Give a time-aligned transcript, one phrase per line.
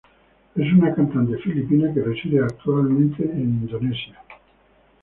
[0.55, 4.17] Es una cantante filipina que reside actualmente en indonesia.